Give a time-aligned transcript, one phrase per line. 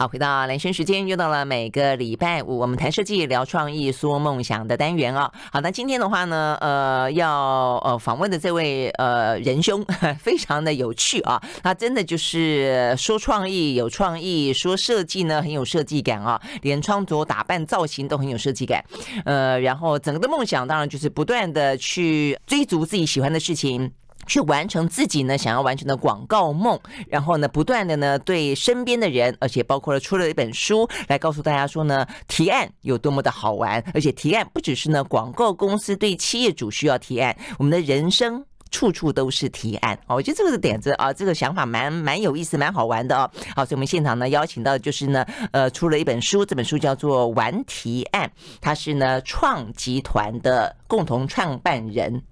[0.00, 5.30] 好，回到兰萱时间，又到了每个礼拜五，我们谈设计、聊创意、说梦想的单元哦。
[5.52, 9.84] 好，那今天的话呢，呃，要呃访问的这位呃仁兄，
[10.18, 11.38] 非常的有趣啊。
[11.62, 18.82] 他真的就是说创意有创意，说设计呢很有设计感啊，连穿着打扮造型都很有设计感。
[19.26, 23.92] 呃，然后整个的梦想当然就是不断的去追逐自己喜欢的事情。
[24.30, 43.28] 去完成自己呢想要完成的广告梦，然后呢不断的呢对身边的人，而且包括了出了一本书来告诉大家说呢提案有多么的好玩，而且提案不只是呢广告公司对企业主需要提案，我们的人生处处都是提案哦，我觉得这个点子啊，这个想法蛮蛮有意思，蛮好玩的哦。
[43.56, 48.28] 好，所以我们现场呢邀请到的就是呢呃出了一本书，这本书叫做《玩提案》，
[48.60, 52.22] 他是呢创集团的共同创办人。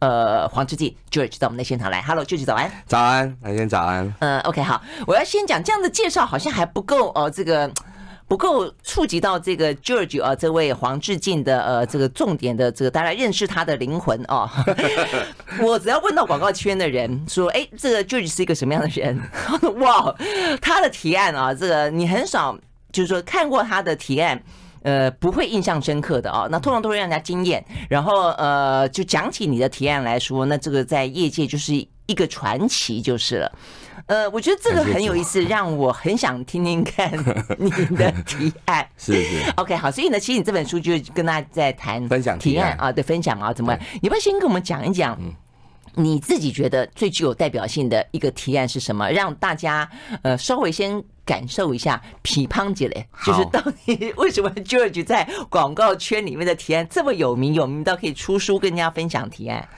[0.00, 4.14] 呃，黄志进 George 到我们的现场来，Hello，George 早安，早安，来先早安。
[4.20, 7.68] 嗯，OK，好，我要先讲这样的介绍好像还不够哦，这个
[8.28, 14.48] 不够触及到这个 George 啊，这位黄志进的呃这个重点的这个大家认识他的灵魂哦。
[15.60, 19.20] 我只要问到广告圈的人说，哎，这个 George 是一个什么样的人？
[19.80, 20.14] 哇，
[20.60, 22.56] 他的提案啊，这个你很少
[22.92, 24.40] 就是说看过他的提案。
[24.82, 27.64] 呃，不会印象深刻的哦，那通常都会让人家惊艳。
[27.88, 31.74] 然后呃，就讲起你的提案来说，那这个在业界就是
[32.06, 33.52] 一个传奇就是了。
[34.06, 37.12] 呃，我觉得这个很有意思，让我很想听听看
[37.58, 38.86] 你的提案。
[38.96, 39.52] 是是。
[39.56, 43.80] OK，好，所以呢，其实你这本书就跟大家在谈分享提案啊，对，分享啊，怎么样？
[44.00, 45.18] 你不要先跟我们讲一讲。
[45.98, 49.10] 你自己觉得最具有代表性的一个提案是什么？
[49.10, 49.90] 让大家
[50.22, 59.68] 呃稍微先感受一下皮胖姐嘞，就是到底为什么 George 在广告圈里面的提案这么有名，有名到可以出书跟人家分享提案？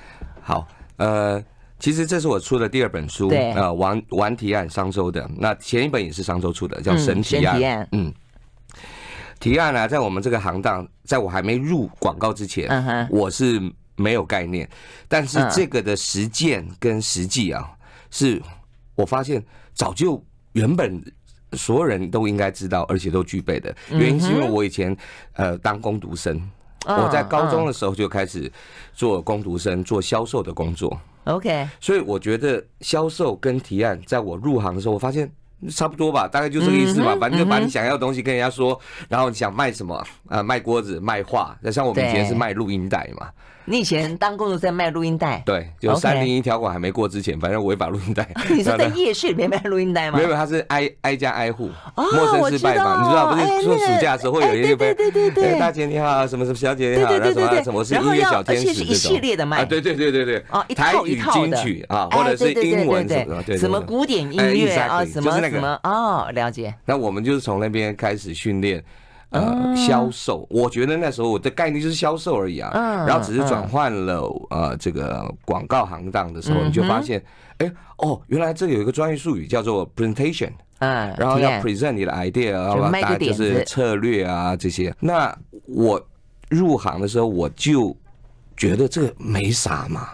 [0.42, 0.68] 好，
[0.98, 1.42] 呃，
[1.78, 8.14] 其实这是我出的第二本书，对，呃，玩玩提案商周的，那前一本也是商周出的，叫神提案，嗯，神提案，嗯，
[9.40, 13.58] 提案呢，在我们这个行当，在我还没入广告之前，嗯哼，我是。
[14.00, 14.68] 没有概念，
[15.06, 17.70] 但是这个的实践跟实际啊，
[18.10, 18.40] 是
[18.94, 19.44] 我发现
[19.74, 20.22] 早就
[20.52, 21.02] 原本
[21.52, 23.74] 所有人都应该知道，而且都具备的。
[23.90, 24.96] 原因是因为我以前
[25.34, 26.40] 呃当工读生，
[26.86, 28.50] 我在高中的时候就开始
[28.94, 30.98] 做工读生，做销售的工作。
[31.24, 35.30] OK，所以我觉得销售跟提案，在我入行的时候，我发现
[35.68, 37.14] 差不多吧，大概就这个意思吧。
[37.20, 43.30] 反正就把你想要的东西跟人家说，然后你想卖什么啊，卖锅子、卖画，那像我们以前是卖录音带嘛。
[43.70, 48.28] 你以前当工作在卖录音带，对，就三零一条款还没过之前，反正违法录音带。
[48.50, 50.18] 你说在夜市里面卖录音带吗？
[50.20, 53.04] 没有，他是挨挨家挨户，陌生是拜访。
[53.04, 59.64] 你知道，不是说暑假的时候会有一些对对对对，大姐你好，什么什么小姐你好，然后什么什么是音乐小天使这种，一系列的卖。
[59.64, 66.74] 对对对对对，哦，一套一套的金曲啊，或者是英文什么的，什么古典音乐啊，什么什么哦，了解。
[66.84, 68.82] 那我们就是从那边开始训练。
[69.30, 72.70] 呃，销售，我觉得那时候我的概念就是销售而已啊，
[73.06, 77.22] 然后只是转换了呃这个广告行当的时候，你就发现，
[77.58, 84.92] 哎哦，原来这有一个专业术语叫做 presentation，嗯，然后要 present 你的 idea，然后大概就是策略啊这些。
[84.98, 85.32] 那
[85.66, 86.04] 我
[86.48, 87.96] 入行的时候我就
[88.56, 90.08] 觉得这个没啥嘛，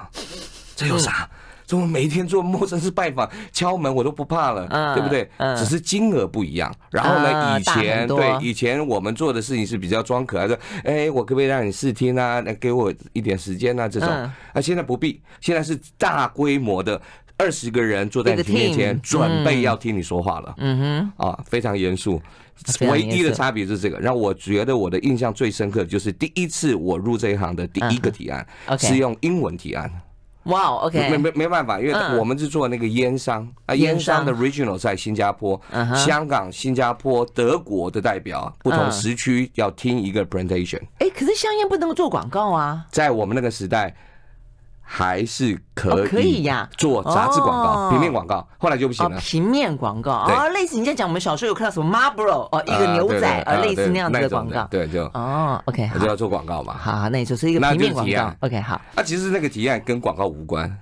[0.74, 1.28] 这有啥？
[1.66, 5.28] 怎么每天做陌生式拜访，敲门我都不怕了，嗯、对不对？
[5.38, 6.72] 嗯、只是金额不一样。
[6.90, 12.40] 然后呢，以前对以前我们做的事情是比较装可爱的，哎，我可不可以让你试听啊？
[12.40, 14.08] 那给我一点时间啊，这种。
[14.08, 17.00] 嗯、啊，现在不必，现在是大规模的
[17.36, 20.54] 二十个人坐在你面前，准备要听你说话了。
[20.58, 22.22] 嗯哼，啊，非常严肃。
[22.88, 28.46] 唯一的差别是这个，让我觉得我的印象最深刻的就是第一次我入这一行的第一个提案
[28.78, 29.90] 是用英文提案。
[30.46, 34.24] 哇，OK，没没没办法，因为我们是做那个烟商啊，烟商。
[34.24, 35.60] 的 regional 在新加坡、
[35.94, 40.80] 香港、新加坡、德国的代表，不同时区要听一个 presentation。
[40.98, 43.94] 哎，可是香烟不能够做广告啊，在我们那个时代。
[44.88, 49.18] 还是可以呀，做杂志广告、平面广告，后来就不行了。
[49.18, 54.64] 平面广告啊，类似你在讲，我们小时候有看到什么 Marlboro 哦，一个牛仔啊，类似那样子的广告。
[54.70, 56.74] 对，就哦，OK，我就要做广告嘛。
[56.78, 58.32] 好，那也就是一个平面广告。
[58.40, 58.80] OK，好。
[58.94, 60.72] 那，其实那个提案跟广告无关，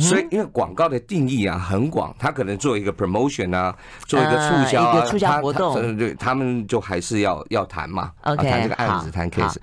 [0.00, 3.74] 所以因为广告的定义啊很广，他可能做一个 promotion 啊，
[4.06, 9.56] 做一个促销啊，促销活动，对，他们就还是要要谈嘛，OK，谈这个案子，谈 case。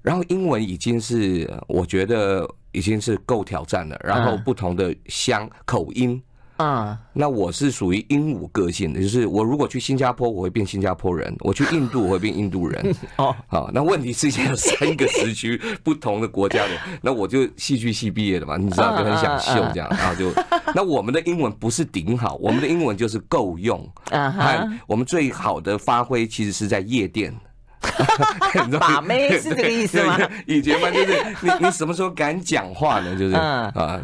[0.00, 2.48] 然后英文已经是我觉得。
[2.72, 6.22] 已经是够挑战了，然后不同的乡口音，
[6.58, 12.94] 嗯，那我是属于鹦鹉个性的，就是我如果去新加坡，我会变新加坡人；我去印度，我会变印度人。
[13.16, 16.70] 哦，好，那问题是现在有三个时区不同的国家的，
[17.00, 20.30] 那我就戏剧系毕业的嘛，你知道，就很想秀这样，然后就，
[20.74, 23.80] 那我们的英文不是顶好，我们的英文就是够用。
[24.10, 27.34] 啊哈，我们最好的发挥其实是在夜店。
[28.78, 30.18] 把妹是这个意思吗？
[30.46, 33.16] 以前嘛，就是你你什么时候敢讲话呢？
[33.16, 34.00] 就是啊，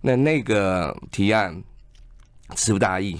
[0.00, 1.62] 那那个提案。
[2.54, 3.14] 词不达意，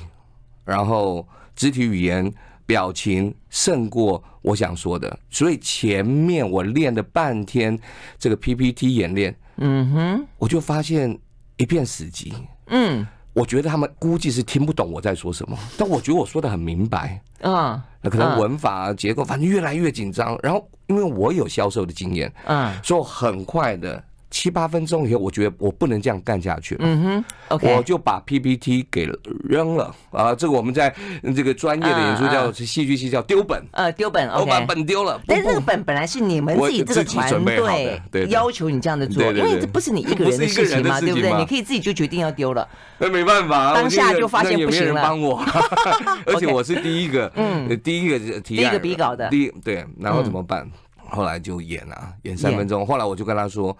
[0.64, 2.32] 然后肢体语言、
[2.64, 7.78] 表情胜过我想说的，所以前面我练了半天
[8.18, 11.18] 这个 PPT 演练，嗯哼，我就发现
[11.58, 12.32] 一片死寂。
[12.68, 13.06] 嗯，
[13.38, 17.20] 我觉得他们估计是听不懂我在说什么，但我觉得我说的很明白。
[17.40, 24.02] 嗯，那可能文法结构反正越来越紧张，然后因为我有销售的经验，嗯，所以很快的。
[24.30, 26.80] 七八分钟以后，我觉得我不能这样干下去了。
[26.84, 29.08] 嗯哼，OK，我就把 PPT 给
[29.48, 30.34] 扔了啊。
[30.34, 30.94] 这个我们在
[31.34, 33.62] 这个专业的演出叫戏剧系叫丢本。
[33.72, 35.20] 呃，丢本，我把本丢了。
[35.26, 41.32] 但是这个本本来是你们自己这个团队要求你这样的做，因为这不是你一个人的事情嘛，对不对？
[41.38, 42.68] 你可以自己就决定要丢了。
[42.98, 45.02] 那没办法，当下就发现不行了。
[45.02, 45.42] 帮我，
[46.26, 49.28] 而且我是第一个，嗯，第一个提案，第一个比稿的。
[49.30, 50.70] 第一对，然后怎么办？
[51.10, 52.86] 后来就演啊，演三分钟。
[52.86, 53.74] 后来我就跟他说。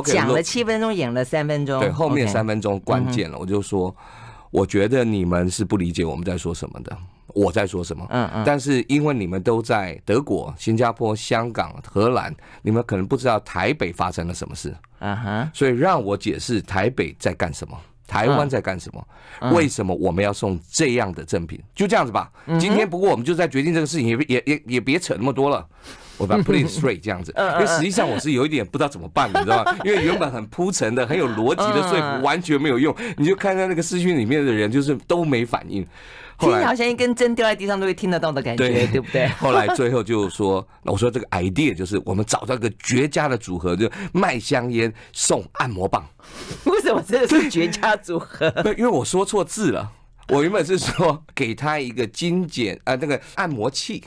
[0.00, 1.80] 讲了七分钟，演了三分钟。
[1.80, 3.94] 对，后面三分钟关键了，我就说，
[4.50, 6.96] 我觉得你们是不理解我们在说什么的，
[7.28, 8.06] 我在说什么。
[8.10, 8.42] 嗯嗯。
[8.46, 14.74] 但是因为你们都在德国、新加坡、香港、荷兰，你们可能不知道台北发生了什么事。
[15.00, 15.50] 嗯哼。
[15.52, 19.06] 所以让我解释台北在干什么，台湾在干什么，
[19.52, 21.60] 为什么我们要送这样的赠品？
[21.74, 22.30] 就这样子吧。
[22.60, 25.66] 今天不过我们就在决定这个事情，也也也也别扯那么多了。
[26.22, 29.76] 我把 put it straight 这样子，因为实际上我是有一点不知道怎么办，你知道吗？
[29.84, 35.84] 因为原本很铺陈的、很有逻辑的说服完全没有用，你就看到那个视讯里面的人就是都没反应。
[36.36, 39.28] 后来好像一根针掉在地上都会听得到的感觉，对，对不对？
[39.38, 46.04] 后来最后就说，我说这个 idea 就是我们找到一个绝佳的组合，就卖香烟送按摩棒。
[46.64, 48.52] 为什么这个是绝佳组合？
[48.76, 49.92] 因为我说错字了，
[50.30, 54.02] 我原本是说给他一个精简啊，那个按摩器。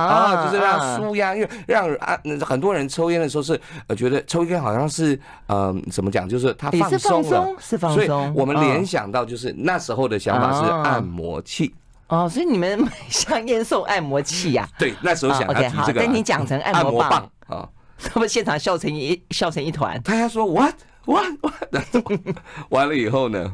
[0.00, 11.74] 啊，就是让舒压，因为让啊很多人抽烟的时候是呃觉得抽烟好像是呃怎么讲，就是他放松了，是放松，所以我们联想到就是那时候的想法是按摩器。
[12.08, 14.68] 哦，所以你们买香烟送按摩器呀？
[14.78, 17.68] 对，那时候想要提这个，跟你讲成按摩棒啊，
[17.98, 20.00] 他们现场笑成一笑成一团。
[20.02, 22.36] 大家说 what what what，
[22.70, 23.52] 完了以后呢，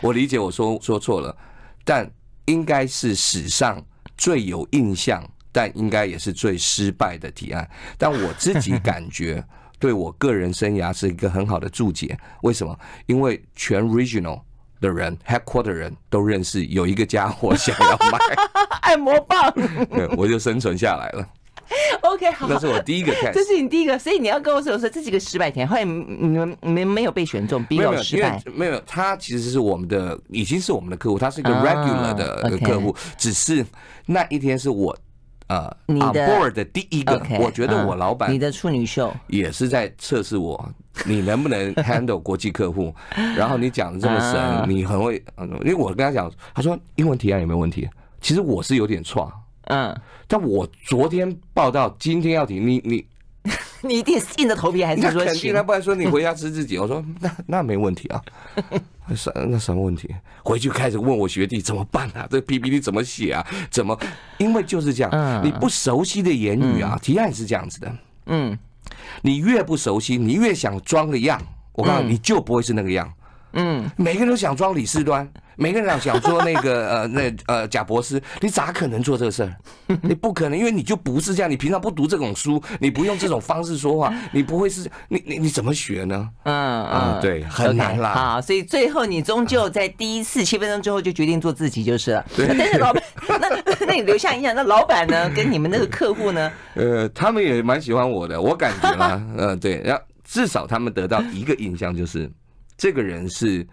[0.00, 1.36] 我理解我说说错了，
[1.84, 2.10] 但
[2.46, 3.82] 应该是史上
[4.16, 5.22] 最有印象。
[5.56, 7.66] 但应该也是最失败的提案，
[7.96, 9.42] 但我自己感觉
[9.80, 12.14] 对我个人生涯是一个很好的注解。
[12.42, 12.78] 为什么？
[13.06, 14.38] 因为全 regional
[14.82, 18.18] 的人、headquarter 的人都认识有一个家伙想要买
[18.84, 19.50] 按摩棒，
[20.18, 21.26] 我就生存下来了。
[22.02, 28.38] OK，好，那是我第一个 case，这是你第一个，所以你要跟我说说这几个失败提案，后来你们没没有被选中，比较失败。
[28.54, 33.64] 没有，他其实是我们的，已经是我们的客户，他是一个 regular 的客户，只是
[34.04, 34.94] 那一天是我。
[35.48, 40.68] 呃，你的 board 的第一个，我觉得我老板你的处女秀也是在测试我，
[41.06, 42.92] 你能不能 handle 国际客户？
[43.36, 45.22] 然后你讲的这么神，你很会，
[45.64, 47.88] 因为我跟他讲，他说英文提案有没有问题？
[48.20, 49.32] 其实我是有点错，
[49.66, 49.94] 嗯，
[50.26, 53.06] 但我昨天报道，今天要提，你你
[53.82, 55.52] 你一定硬着头皮还是说行？
[55.52, 58.20] 那不然说你回家吃自己，我说那那没问题啊。
[59.14, 60.12] 什那什么问题？
[60.42, 62.26] 回去开始问我学弟怎么办啊？
[62.28, 63.46] 这 PPT 怎么写啊？
[63.70, 63.96] 怎么？
[64.38, 67.92] 因为就是这样，你不熟悉的言语啊，提案是这样子的。
[68.26, 68.58] 嗯，
[69.22, 71.40] 你越不熟悉，你越想装个样，
[71.72, 73.08] 我告诉你，你就不会是那个样。
[73.56, 79.56] 嗯，每个人都想装李世端，每个人想做那个 呃那呃贾博士，你咋可能做这个事儿？
[80.02, 86.28] 你不可能，因为你就不是这样，你平常不读这种书，你不用这种方式说话，你不会是你你你怎么学呢？
[86.44, 88.12] 嗯嗯，对，很难啦。
[88.14, 92.24] 好，所以最后你终究在第一次七分钟之后就决定做自己就是了。
[92.36, 92.46] 对。
[92.48, 93.02] 但是老板，
[93.40, 95.30] 那那你留下印象，那老板呢？
[95.34, 96.52] 跟你们那个客户呢？
[96.74, 102.30] 呃，他们也蛮喜欢我的，我感觉啦， 呃，对，然后至少他们得到一个印象就是。
[102.76, 103.66] 这个人是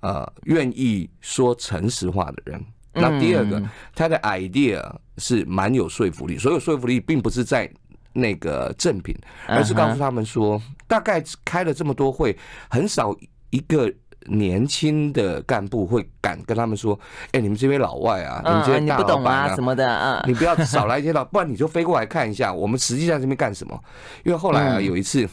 [0.00, 2.64] 呃愿意说诚实话的人。
[2.92, 3.62] 那第二个，
[3.94, 4.84] 他的 idea
[5.18, 6.36] 是蛮有说服力。
[6.36, 7.70] 所有说服力并不是在
[8.12, 9.16] 那个赠品，
[9.46, 12.36] 而是告诉他们说，大概开了这么多会，
[12.68, 13.16] 很少
[13.50, 13.88] 一个
[14.26, 16.98] 年轻的干部会敢跟他们说
[17.30, 23.80] ：“哎，你们这边老外啊，你们这边大老板啊什么的啊，你不要少来一些老，不然你就飞过来看一下，我们实际上这边干什么？”
[24.26, 25.28] 因为后来啊，有一次。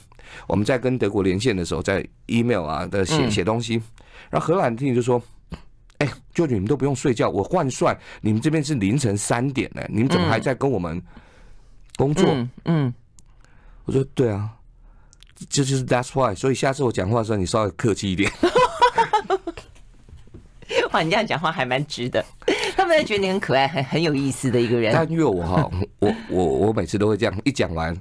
[0.48, 3.82] 我们在跟德国连线的时候，在 email 啊的写写东西，
[4.30, 5.22] 然后荷兰听就说
[6.00, 11.02] ：“哎，舅舅你们都不用睡觉，我换算你们这边是凌晨三点呢，你们怎么还在跟我们
[11.96, 12.26] 工作？
[12.30, 12.94] 嗯，嗯
[13.86, 14.50] 我说对啊，
[15.50, 18.32] 这就是 That's why，所以下次我讲话的时候你稍微客气一点。
[20.92, 22.24] 哇，你这样讲话还蛮直的，
[22.76, 24.94] 他们觉得你很可爱，很很有意思的一个人。
[24.94, 25.70] 但因为我哈，
[26.00, 27.96] 我我我每次都会这样，一讲完。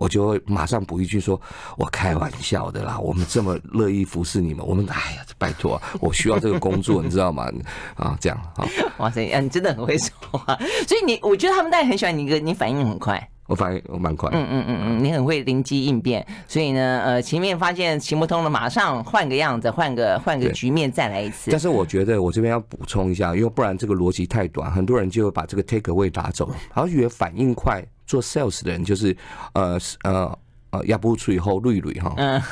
[0.00, 1.38] 我就会马上补一句说
[1.76, 7.46] ：“我开玩笑的啦，我们这么乐意服侍你们，我们哎呀，拜托啊，我需要这个工作，你知道吗？
[7.96, 8.66] 啊，这样啊，
[8.96, 21.50] 哇塞，你真的很会说话，所以你，我觉得他们大家很喜欢你，个你反应很快，我反应我蛮快，嗯嗯嗯嗯，你很会灵机应变，所以呢，呃，前面发现行不通了，马上换个样子，换个换个局面再来一次。
[21.50, 29.16] 但是我觉得我这边要补充一下，因为不然这个逻辑太短，很多人就会把这个 take away 打走，然后觉得反应快。”做 sales 的人就是，
[29.52, 30.38] 呃呃
[30.70, 32.42] 呃，压不出以后绿绿哈，嗯，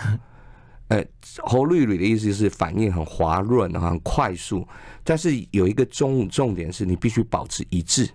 [0.87, 1.05] 呃，
[1.39, 4.65] 侯绿绿的意思就是反应很滑润，很快速，
[5.03, 8.09] 但是有一个重重点是你必须保持一致，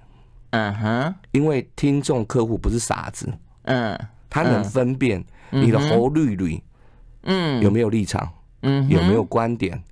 [0.52, 3.30] 嗯哼，因为听众客户不是傻子，
[3.64, 6.64] 嗯，他能分辨你的侯绿绿，
[7.24, 8.32] 嗯，有没有立场，
[8.62, 9.84] 嗯，有没有观点。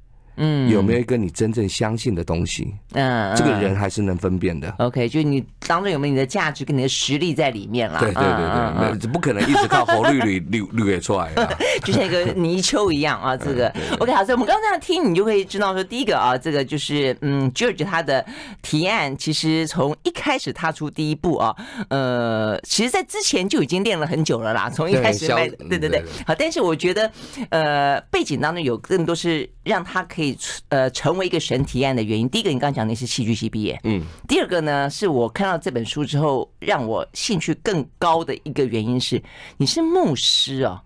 [0.43, 2.73] 嗯，有没有一个你真正相信的东西？
[2.93, 4.73] 嗯，这个人还是能分辨的。
[4.79, 7.99] OK，就你当中有没有你的价值跟你的实力在里面啦？
[7.99, 13.37] 对对对对，那不可能一直靠红绿绿绿绿出来的，就像一个泥鳅一样啊。
[13.37, 18.25] 这个 OK，好，所以我们刚刚这样听，你就会知道说，第一个啊，这个就是嗯，George 他的
[18.63, 21.55] 提案，其实从一开始踏出第一步啊，
[21.89, 24.71] 呃，其实在之前就已经练了很久了啦。
[24.71, 27.11] 从一开始卖，对对对，好，但是我觉得
[27.49, 30.30] 呃，背景当中有更多是让他可以。
[30.69, 39.21] 呃，成为一个神提案的原因，第一个你刚刚讲的是戏剧系毕业，嗯，第二个呢，是我看到这本书之后，让我兴趣更高的一个原因是，
[39.57, 40.81] 你是牧师哦，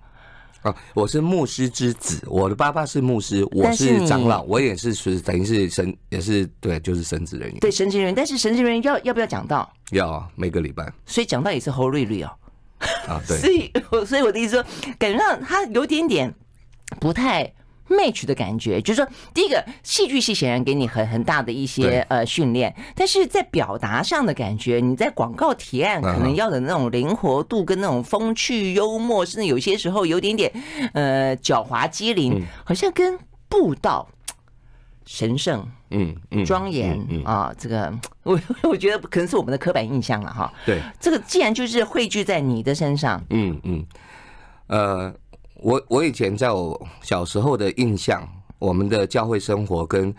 [0.62, 9.72] 啊，我是牧师之子，我的爸爸是牧师，我是长老，我也是是等于是神，也是对，就是神职人员，对，神职人员，但是神职人员要要不要讲到？
[9.92, 12.32] 要啊，每个礼拜，所以讲到也是侯瑞瑞哦，
[13.08, 13.72] 啊，对， 所以
[14.06, 14.66] 所以我的意思说，
[14.98, 16.34] 感觉上他有点点
[17.00, 17.52] 不太。
[17.90, 30.52] Match 的感觉，就是说，第一个戏剧系显然给你很很大的一些呃训练，但是在表达上的感觉，你在广告提案可能要的那种灵活度跟那种风趣幽默，甚至有些时候有点点
[30.94, 34.08] 呃狡猾机灵，好像跟布道
[35.06, 36.16] 神圣嗯
[36.46, 40.52] 庄严啊，这个 我我觉得可能是我们的刻板印象了哈。
[40.66, 43.86] 对，这个既然就是汇聚在你的身上，嗯嗯，
[44.68, 45.16] 呃。
[45.66, 48.24] 我我以前在我小时候的印象，
[48.60, 50.14] 我们的教会生活跟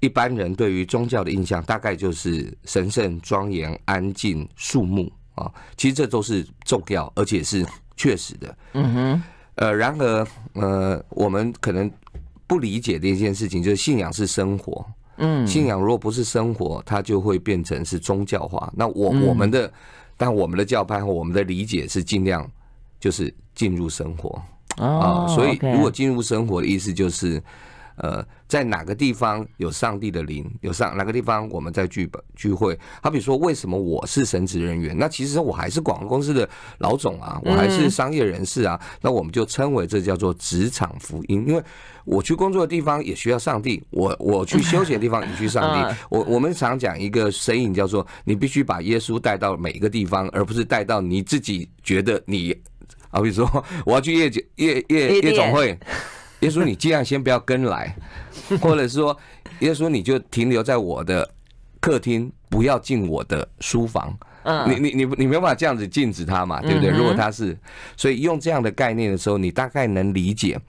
[0.00, 5.52] 一般人对于宗教的印象，大概就是神圣、庄严、安静、肃穆啊。
[5.76, 7.62] 其实这都是重要，而且是
[7.94, 8.56] 确实的。
[8.72, 9.22] 嗯哼。
[9.56, 11.90] 呃，然而，呃，我们可能
[12.46, 14.82] 不理解的一件事情，就是信仰是生活。
[15.18, 15.46] 嗯。
[15.46, 18.72] 信仰如果不是生活，它就会变成是宗教化。
[18.74, 19.70] 那我我们的，
[20.16, 22.50] 但我们的教派和我们的理解是尽量
[22.98, 24.40] 就是进入生活。
[24.76, 27.42] 啊，所以如果进入生活的意思就是，
[27.96, 32.78] 呃，在哪个地方有上帝的灵，有上哪个地方我们在聚本聚会。
[33.02, 34.94] 好比说，为什么我是神职人员？
[34.98, 36.46] 那其实我还是广告公司的
[36.78, 38.78] 老总啊，我还是商业人士啊。
[39.00, 41.62] 那我们就称为这叫做职场福音，因为
[42.04, 45.96] 我去工作的地方也需要上帝，我我去休息的地方也需要上帝。
[46.10, 52.54] 我我们常讲一个 saying 叫做，你必须把耶稣带到每一个地方，而不是带到你自己觉得你。
[53.10, 53.48] 好比说，
[53.86, 55.78] 我要去夜总夜夜夜总会，
[56.40, 57.94] 耶稣你尽量先不要跟来，
[58.60, 59.16] 或者是说，
[59.60, 61.28] 耶稣你就停留在我的
[61.80, 64.16] 客厅，不要进我的书房。
[64.42, 66.90] 嗯，你你你你没办法这样子禁止他嘛，对不对？
[66.90, 67.56] 如果他是，
[67.96, 70.60] 所以用这样的概念的时候，你大概能理解，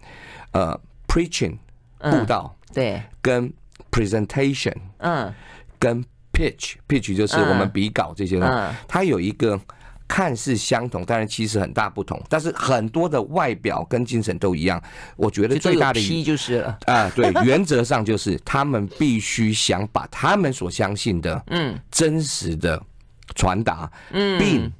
[0.51, 1.57] 呃，preaching
[1.99, 3.51] 布道，对，跟
[3.91, 5.31] presentation，嗯，
[5.77, 6.03] 跟
[6.33, 9.59] pitch，pitch 就是我们比稿这些呢，它有一个。
[10.07, 12.21] 看似相同，但是其实很大不同。
[12.29, 14.81] 但是很多的外表跟精神都一样。
[15.15, 22.81] 我觉得最大的一就是了啊，对， 原则上就是他们必须想把他们所相信的，嗯，真实的
[23.35, 24.73] 传达，嗯，并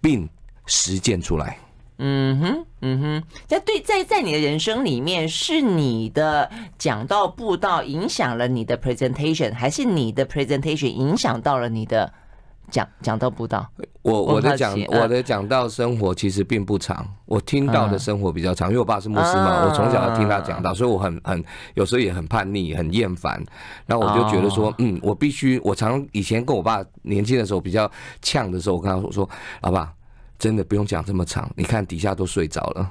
[0.00, 0.28] 并
[0.66, 1.58] 实践出来。
[1.98, 3.22] 嗯哼，嗯哼。
[3.46, 12.12] 在对在在你的人生里面，是你的讲到布道影响了你的 presentation，还是你的 presentation 影响到了你的？
[12.70, 13.68] 讲讲到不到，
[14.02, 23.44] 我我的讲我的讲到生活其实并不长，我听到的生活比较长，因为我爸是牧师嘛，我从小要听他讲到，所以我很很有时候也很叛逆，很厌烦。
[23.86, 27.90] 然后我就觉得说，嗯，我必须，我常以前跟我爸年轻的时候比较
[28.22, 29.28] 呛的时候，我跟他说说，
[29.62, 29.92] 老爸，
[30.38, 32.90] 真的不用讲这么长，你看底下都睡着了。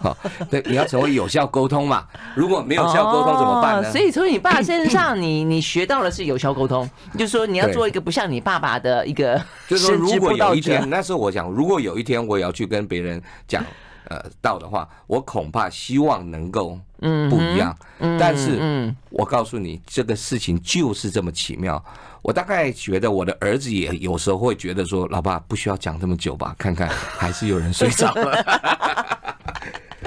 [0.00, 0.16] 好，
[0.50, 2.06] 对，你要成为有效沟通嘛。
[2.34, 3.88] 如果没有效沟通怎么办呢？
[3.88, 13.64] 哦、所以从你爸身上你，你你学到的是有效沟通，就是说你要做一个不像你爸爸的一个，就是说如果有一天，那时候我想，如果有一天我也要去跟别人讲。
[14.10, 17.76] 呃，到的话，我恐怕希望能够不一样。
[18.18, 21.84] 但是，我告诉你，这个事情就是这么奇妙。
[22.22, 26.56] 我大概觉得我的儿子也有时候会觉得说，老爸不需要讲这么久吧？
[26.58, 28.42] 看看还是有人睡着了。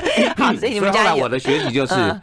[0.38, 2.22] 好，所以你们家我的学习就是，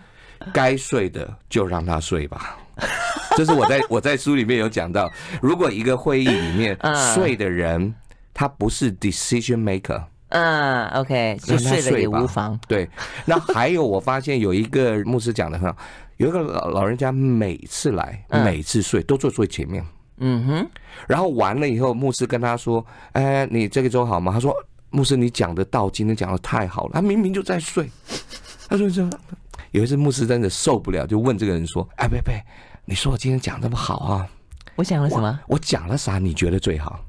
[0.52, 2.56] 该睡的就让他睡吧。
[3.36, 5.10] 这是我在我在书里面有讲到，
[5.42, 6.78] 如果一个会议里面
[7.14, 7.94] 睡的人，
[8.32, 10.02] 他不是 decision maker。
[10.30, 12.58] 嗯，OK，就睡了也无妨。
[12.68, 12.88] 对，
[13.24, 15.76] 那还有我发现有一个牧师讲的很好，
[16.18, 19.84] 有一个老老人家每次来，每次睡都坐最前面。
[20.18, 20.66] 嗯哼，
[21.06, 24.54] 然后完了以后，牧师跟他说：“哎，你这个周好吗？”他说
[24.90, 27.90] ：“牧师，你讲的道今天讲的太好了。”他明明就在睡。
[28.68, 29.08] 他说：“这
[29.70, 32.42] 有一次牧师真的受不了，就问这个人说：‘哎，贝贝，
[32.84, 34.28] 你说我今天讲那么好啊？
[34.76, 35.40] 我讲了什么？
[35.46, 36.18] 我讲了啥？
[36.18, 37.00] 你觉得最好？’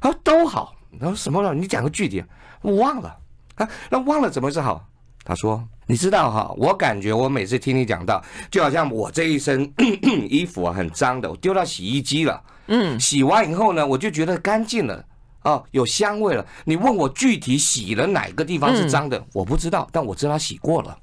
[0.00, 1.54] 他说：‘都好。’然后：‘什么了？
[1.54, 2.22] 你讲个具体。’
[2.62, 3.16] 我忘了
[3.56, 4.86] 啊，那忘了怎么是好？
[5.26, 9.72] 他说：“你知道哈，我感觉我每次听你讲到，就好像我这一身
[10.28, 15.02] 衣服啊很脏的，我丢到洗衣机了，嗯，洗完以后呢，我就觉得干净了，
[15.44, 16.44] 哦，有香味了。
[16.64, 20.98] 你问我具体洗了哪个地方是脏的，我不知道，但我知道洗过了。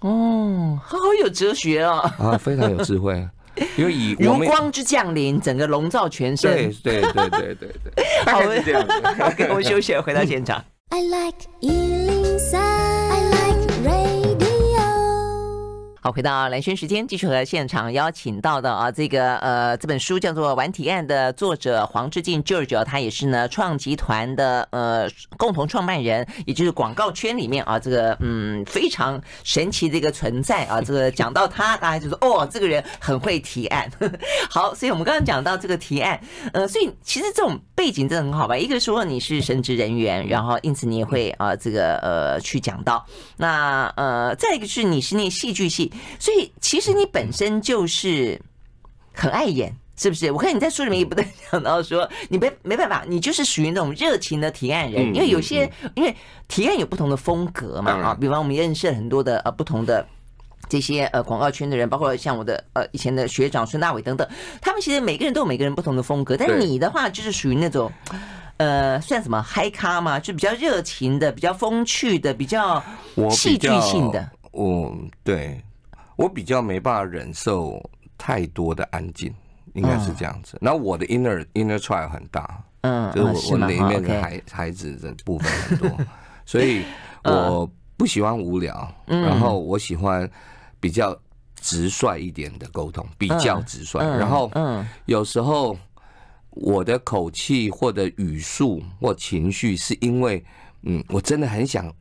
[0.00, 2.14] 哦， 好有哲学啊！
[2.18, 3.26] 啊，非常有智慧。”
[3.76, 6.72] 因为以 如光之降临，整个笼罩全身。
[6.82, 8.92] 对对对对对对， 大概是这样子。
[9.20, 10.64] 好，给我们休息，回到现场。
[10.90, 11.38] I like
[16.00, 30.80] 好，回到蓝轩时间，继续和现场邀请到的啊，这个呃，这本书叫做《玩提案》的作者黄志进 George，他也是呢创集团的呃共同创办人，也就是广告圈里面啊这个嗯非常神奇的一个存在啊。
[30.80, 33.90] 这个讲到他，大家就说哦，这个人很会提案。
[34.48, 36.20] 好，所以我们刚刚讲到这个提案，
[36.52, 38.58] 呃，所以其实这种背景真的很好吧？
[38.58, 43.06] 一个说你是神职人员，然后因此你也会啊这个呃去讲到。
[43.36, 45.92] 那呃再一个是你是那戏剧系。
[46.18, 48.42] 所以其实你本身就是
[49.12, 50.32] 很爱演，是不是？
[50.32, 55.14] 我看你在书里面也不断讲到说，你没没办法，你就是属于那种热情的提案人。
[55.14, 56.12] 因为有些，因为
[56.48, 60.04] 提案有不同的风格嘛，啊，比方我们认识很多的呃不同的
[60.68, 64.28] 这些呃广告圈的人，包括像我的呃以前的学长孙大伟等等，
[64.60, 66.36] 他们其实每个人都有每个人不同的风格。
[66.36, 67.90] 但你的话就是属于那种
[68.58, 72.82] 呃算什么嗨咖嘛，就比较热情的，比较风趣的，比较
[73.30, 74.30] 戏剧性的。
[74.52, 75.60] 我，对。
[76.16, 77.80] 我比较没办法忍受
[78.18, 79.32] 太多的安静，
[79.74, 80.58] 应该是这样子。
[80.60, 85.88] 然后我的 inner inner child 很大，嗯，就是我我里面的孩孩子的部分很多，
[86.44, 86.82] 所以
[87.22, 90.28] 我不喜欢无聊，然后我喜欢
[90.80, 91.18] 比较
[91.60, 93.98] 直率一点的沟通，比较直率。
[93.98, 95.76] 然后，嗯，有时候
[96.50, 100.44] 我的口气或者语速或情绪，是因为，
[100.82, 101.92] 嗯，我真的很想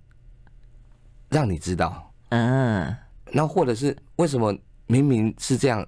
[1.29, 2.95] 让你知道，嗯。
[3.31, 5.85] 那或者是为什么明明是这样，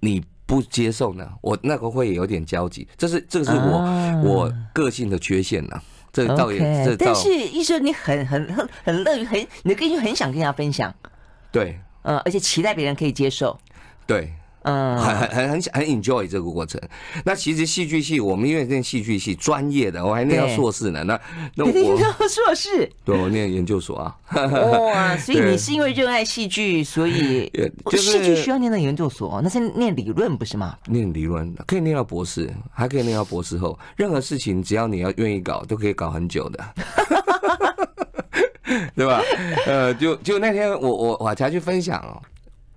[0.00, 1.26] 你不接受呢？
[1.40, 5.80] 我那个会有点焦急，这是这个是我我个性的缺陷呢。
[6.12, 10.94] 这倒也这倒，但是医生你很很很很乐于很你的个性很想跟人家分享，
[11.52, 13.58] 对，嗯，而且期待别人可以接受，
[14.06, 14.32] 对。
[14.68, 16.80] 嗯，很很很很很 enjoy 这个过程。
[17.24, 21.04] 那其实戏剧系，我们因为念戏剧系专业的，我还念到硕士呢。
[21.04, 21.20] 那
[21.54, 24.16] 那我念到硕士， 对，我念研究所啊。
[24.32, 27.48] 哇， 所以你是因为热爱戏剧，所以
[27.84, 30.76] 就是戏剧需要念到研究所，那是念理论不是吗？
[30.86, 33.78] 念理论可以念到博士，还可以念到博士后。
[33.94, 36.64] 任何事情只要你要愿意搞，都可以搞很久的，
[38.94, 39.20] 对吧？
[39.66, 42.22] 呃，就就那天我我我才去分享哦。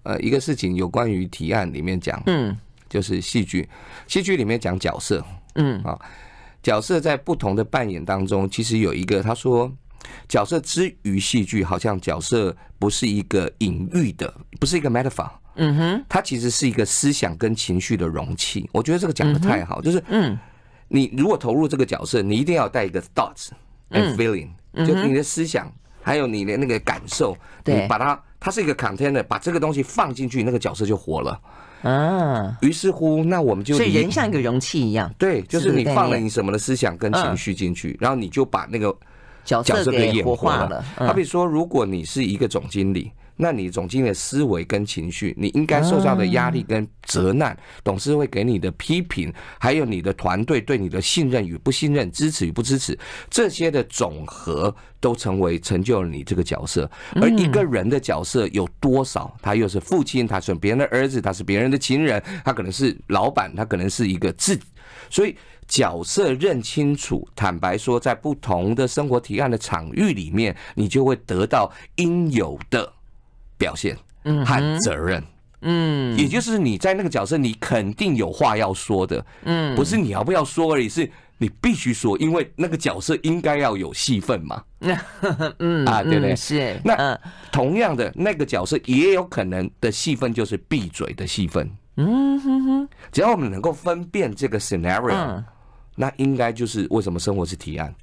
[0.03, 2.55] 呃，一个事情有关于提案里面讲，嗯，
[2.87, 3.67] 就是戏剧，
[4.07, 5.23] 戏剧里面讲角色，
[5.55, 5.99] 嗯啊，
[6.63, 9.71] 角色在不同的扮演当中，其实有一个他说，
[10.27, 18.67] 角色之于戏剧，好像角色不是一个隐喻的，不是一个 metaphor，嗯哼，它其实是一个思想跟情绪的容器。
[18.71, 20.35] 我觉得这个讲的太好，就是，嗯，
[20.87, 23.49] 你如果投入这个角色，你一定要带一个 thoughts
[23.91, 24.47] and feeling，
[24.87, 28.19] 就你的思想还有你的那个感受，你把它。
[28.41, 31.37] 它是一个 container，把这个东西放进去，那个角色就活了。
[31.81, 35.13] 嗯，于是乎，那我们就所以人像一个容器一样。
[35.17, 38.95] 对，就是你放了你什么的思想跟情绪进去，然后你就把那个
[39.43, 40.81] 角色给演活化了。
[40.95, 43.11] 好比说，如果你是一个总经理。
[43.41, 52.99] 那你总经理的思维跟情绪，你应该受到的压力跟责难，董事会给你的批评，还有你的团队对你的信任与不信任、支持与不支持，
[53.29, 56.91] 这些的总和都成为成就了你这个角色。
[57.21, 59.33] 而一个人的角色有多少？
[59.41, 64.59] 他又是父亲，他是别人的儿子，他是别人的情人，他可能是老板，他可能是一个自。
[65.09, 65.33] 所以
[65.65, 72.91] 角色认清楚，坦白说，在不同的生活提案的场域里面，你就会得到应有的。
[73.59, 73.95] 表现
[74.45, 75.23] 和责任，
[75.61, 84.63] 嗯，也就是你在那个角色，你肯定有话要说的，嗯，不是你要不要说而已，是你必须说，因为那个角色应该要有戏份嘛，
[85.59, 86.35] 嗯啊，对不对？
[86.35, 86.79] 是。
[86.83, 87.19] 那
[87.51, 92.89] 同样的，那个角色也有可能的戏份就是闭嘴的戏份，嗯哼哼。
[93.11, 95.43] 只要我们能够分辨这个 scenario，
[95.95, 97.93] 那应该就是为什么生活是提案。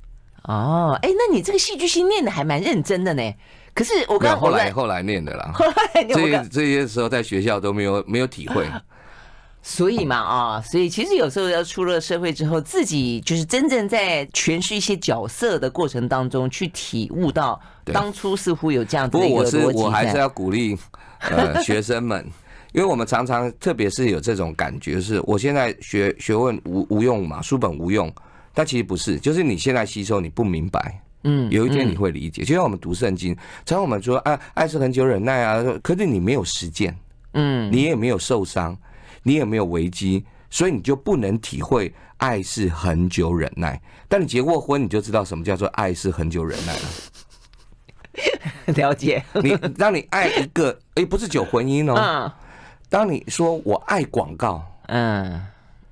[0.45, 3.23] 哦，哎，那你这个戏剧性念的还蛮认真的呢。
[3.77, 8.67] 可是我刚后来后来念的啦， 后来这些这些时候在学校都没有没有体会，
[9.61, 17.61] 所以嘛啊，所以其实有时候要出了社会之后，自己就是真正在诠释一些角色的过程当中，去体悟到
[17.93, 19.59] 当初似乎有这样子的一个逻辑。
[19.59, 20.75] 不过我是我还是要鼓励
[21.21, 22.27] 呃 学生们，
[22.73, 28.11] 因为我们常常特别是有这种感觉，是我现在学学问无无用嘛，书本无用，
[28.55, 30.99] 但其实不是，就是你现在吸收你不明白。
[31.29, 33.35] 嗯，有一天你会理解，就像我们读圣经，
[33.65, 36.97] 常常我们说啊，爱是恒久忍耐啊，可是你没有实践，
[37.33, 38.79] 嗯，你也没有受伤，
[39.25, 43.81] 你也没有危机，所以你就不能体会爱是恒久忍耐。
[44.07, 46.81] 但你结过婚，你就知道什么叫做爱是恒久忍耐了。
[48.77, 49.25] 了解。
[49.43, 52.33] 你让你爱一个，哎，不是久婚姻哦。
[52.89, 55.45] 当你说我爱广告，嗯，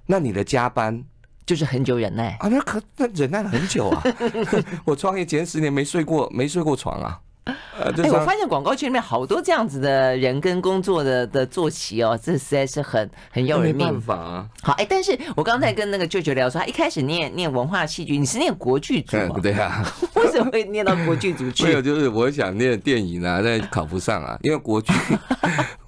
[0.06, 1.02] 那你的加班。
[1.46, 4.02] 就是很久忍耐啊，那可那忍耐了很久啊！
[4.84, 7.20] 我创业前十年没睡过，没睡过床啊！
[7.46, 13.86] 哎、欸，我发现广告圈里面好多这样子的人跟工作的的作息哦，这实在是很很要人命。
[13.86, 14.48] 没办法啊。
[14.62, 19.38] 好，哎、欸，但是我刚才跟那个舅舅聊说，他一开始念念文化戏剧，你是念国剧组吗？
[19.42, 19.84] 对啊。
[20.16, 21.64] 为什么会念到国剧组去？
[21.68, 24.94] 没有，就是我想念电影啊，但考不上啊，因为国剧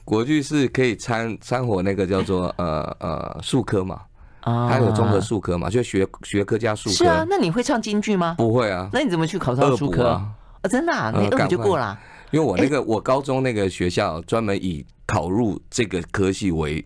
[0.05, 4.03] 国剧是可以掺掺和那个叫做呃呃术科嘛。
[4.46, 5.68] 他有综合术科嘛？
[5.68, 6.94] 就学学科加术科。
[6.94, 8.37] 是啊，那你会唱京剧吗？
[8.38, 8.88] 不会啊。
[8.92, 10.28] 那你怎么去考上术科啊？
[10.70, 11.12] 真的啊？
[11.14, 11.98] 你二补就过了？
[12.30, 16.85] 因为我那个我高中那个学校专门以考入这个科系为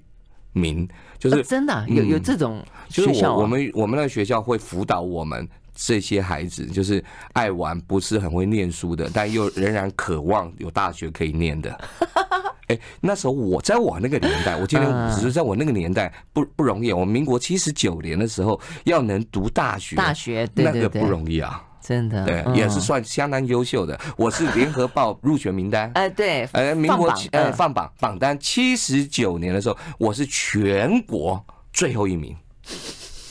[0.53, 3.35] 名，就是真的有有这种学校。
[3.35, 5.49] 我们我们那个学校会辅导我们
[5.83, 11.81] 这些孩子，就是爱玩不是很会念书的，但又仍然渴望有大学可以念的。
[12.69, 16.93] 哎，那时候我在我那个年代，我今天只是在我那个年代不不容易。
[16.93, 23.99] 我民国七十九年的时候，要能读大学，大学那个不容易啊，真的，对，也是算相当优秀的。
[24.16, 32.37] 我是联合报入选名单，哎， 对，呃，民国呃放榜榜单七十九年的时候，我是全国最后一名，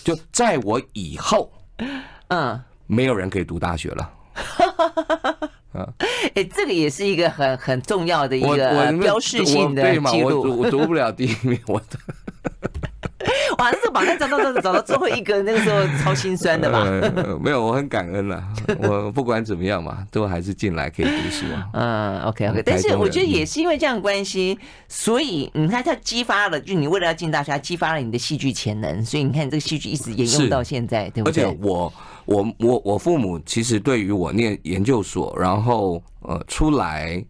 [0.03, 1.49] 就在我以后，
[2.29, 4.09] 嗯，没有人可以读大学了。
[5.73, 5.87] 啊，
[6.33, 10.41] 哎，这个也是一个很很重要的一个标识性的记录。
[10.41, 11.85] 我我读不了第一名，我的。
[13.59, 16.85] 哇，那时候榜单找到找到找到最后一个，那个时候超心酸的吧？
[17.39, 18.41] 没有，我很感恩了。
[18.79, 21.69] 我不管怎么样嘛，都还是进来可以读书啊。
[21.73, 22.63] 嗯，OK OK。
[22.65, 29.05] 但是我觉得也是因为这样关系，所以你看它激发了，就你为了要进大学，它激发了你的戏剧潜能。
[29.05, 31.43] 所以你看这个戏剧一直沿用到现在，对不对？
[31.43, 31.93] 而且我。
[32.29, 37.23] 我我我父母其实对于我念研究所，然后呃出来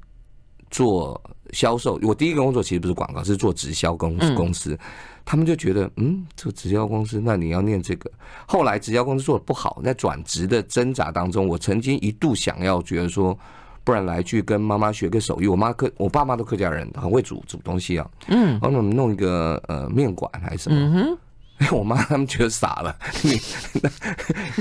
[0.70, 1.20] 做
[1.54, 4.78] 销售，我第一个工作其实不是广告，是做直销公公司，
[5.24, 8.12] 他们就觉得嗯，这个直销公司，那你要念这个。
[8.46, 13.38] 后来直销公司做的不好，在转职的挣扎当中，我曾经一度想要觉得说，
[13.86, 15.48] 不然来去跟妈妈学个手艺。
[15.48, 18.12] 我妈客，我爸妈都客家人，很会煮煮东西啊。
[18.28, 21.18] 嗯，然后我们弄一个呃面馆还是什么。
[21.72, 23.42] 我妈他们觉得傻了，你
[23.82, 23.90] 那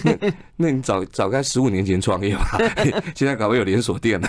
[0.02, 2.58] 那那你早早该十五年前创业吧，
[3.14, 4.28] 现在搞不有连锁店了。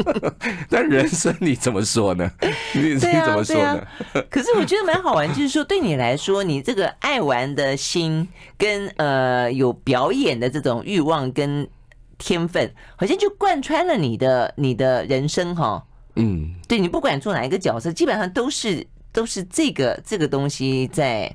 [0.70, 2.30] 但人生你怎么说呢？
[2.72, 3.86] 你你怎么说呢？
[4.30, 11.68] 可是我觉得蛮好玩，就是说对你来说，你这个爱玩的心跟呃有表演的这种欲望跟
[12.16, 15.84] 天分，好像就贯穿了你的你的人生哈。
[16.16, 21.30] 嗯，对，你不管做哪一个角色，基本上都是都是这个这个东西在。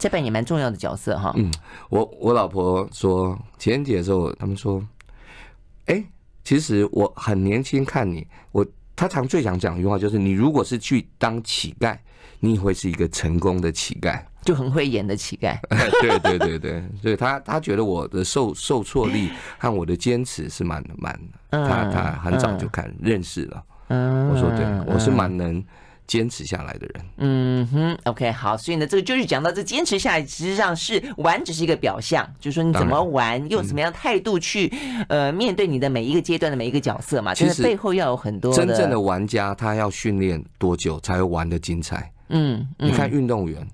[0.00, 1.30] 这扮演蛮重要的角色哈。
[1.36, 1.52] 嗯，
[1.90, 4.82] 我我老婆说情人节的时候，他们说，
[5.84, 6.02] 哎，
[6.42, 11.98] 其实我很年轻，看你，我他常最想讲一句话，就是你如果是去当乞丐，
[12.38, 14.18] 你会是一个成功的乞丐。
[14.42, 15.54] 就很会演的乞丐。
[16.00, 23.62] 对对对对，所以他他觉得我的受受挫力和我的坚持是蛮蛮，他他很早就看认识了。
[23.88, 25.62] 嗯，我说对，我是蛮能。
[26.10, 34.68] 坚持下来的人，嗯哼，OK，好，所以呢，这个就是讲到这坚持下来，实际上是玩只是一个表象，就是说你怎么玩，用什么样态度去
[35.08, 42.10] 呃面对你的每一个阶段的每一个角色嘛，其实背后要有很多真正的玩家，他要训练多久才会玩的精彩？
[42.30, 43.64] 嗯，你看运动员、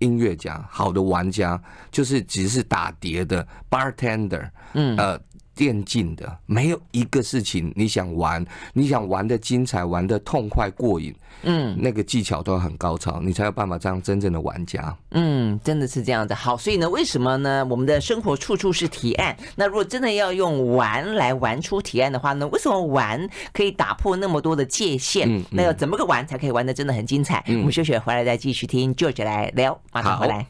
[0.00, 5.20] 音乐家、好的玩家，就是只是打碟的 bartender，嗯呃。
[5.56, 14.94] 电竞的没有一个事情你想玩，你想玩的精彩，玩的痛快过瘾，嗯，那个技巧都很高超，你才有办法当真正的玩家。
[15.12, 16.36] 嗯，真的是这样的。
[16.36, 17.66] 好，所以呢，为什么呢？
[17.70, 19.34] 我们的生活处处是提案。
[19.56, 22.46] 那如果真的要用玩来玩出提案的话呢？
[22.48, 25.26] 为什么玩可以打破那么多的界限？
[25.26, 27.42] 嗯，那要怎么个玩才可以玩的真的很精彩？
[27.46, 30.46] 嗯，我们休息回来再继续听 George 来聊，马上回来。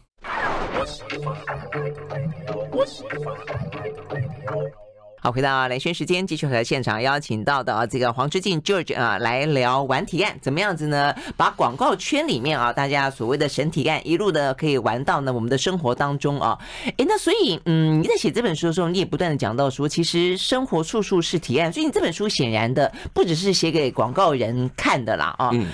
[5.27, 11.13] 好，回到连线时间，继续和现场邀请到的这个黄之进 George 啊来聊玩提案，怎么样子呢？
[11.37, 16.57] 把广告圈里面啊，大家所谓的神提案，一路的可以玩到呢我们的生活当中啊。
[16.97, 25.51] 哎，那所以嗯，你在写这本书的时候，你也不断的讲到说，其实生活处处是提案，所以你这本书显然的不只是写给广告人看的啦啊。
[25.53, 25.67] 嗯。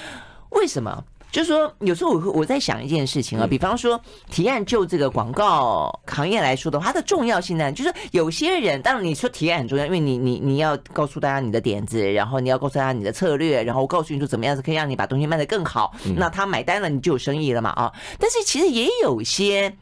[0.53, 1.05] 为什么？
[1.33, 3.99] 就是说，有时候我我在想一件事情啊，比方说
[4.31, 17.90] 提案就这个广告行业来说的话，它的重要性呢，就是有些人，当然你说提案很重要，因为你你你要告诉大家你的点子，然后你要告诉大家你的策略，然后告诉你说怎么样子可以让你把东西卖得更好，那他买单了，你就有生意了嘛啊。
[18.18, 19.75] 但是其实也有些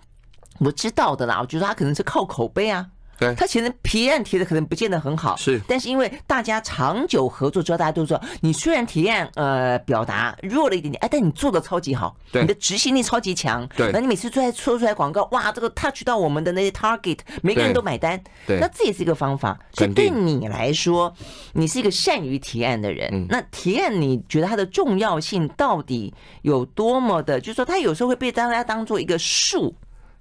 [0.61, 2.87] 我知道的啦，我觉得他可能是靠口碑啊。
[3.21, 19.59] 对，他其实提案提的可能不见得很好，是，但是因为大家长久合作之后，大家都说你虽然提案呃表达弱了一点点，哎，但你做的超级好，对，你的执行力超级强，对，那你每次出来说出来广告，哇，这个 touch 到我们的那些 target，每个人都买单，对，那这也是一个方法。
[19.75, 21.15] 所以对你来说，
[21.53, 27.39] 你是一个善于提案的人，那提案你觉得它的重要性到底有多么的？
[27.39, 29.75] 就是说，它有时候会被大家当做一个术，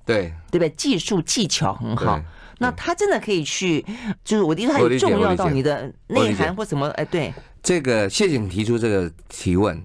[0.06, 0.70] 对，对不对？
[0.72, 2.20] 技术技巧很好。
[2.60, 3.84] 那他真的可以去，
[4.24, 6.88] 就是我的意思，很重要到你的内涵或什么？
[6.90, 9.82] 哎，对，这个谢谢你提出这个提问，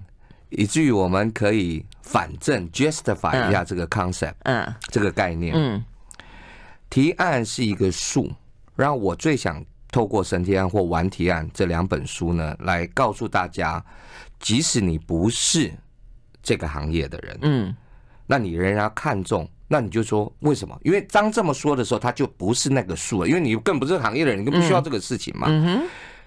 [0.49, 5.83] 以至于我们可以反证 justify 一下这个 concept，嗯，这个概念，嗯，
[6.89, 8.31] 提案是一个术，
[8.75, 13.83] 然后我最想透过神提案或玩提案这两本书呢，来告诉大家，
[14.39, 15.71] 即使你不是
[16.43, 17.75] 这个行业的人，嗯，
[18.25, 19.47] 那你仍然看重。
[19.67, 20.79] 那你就说为什么？
[20.83, 25.47] 因为当这么说的时候，他就不是那个数了，因为你更不是行业的人，你更不需要这个事情嘛。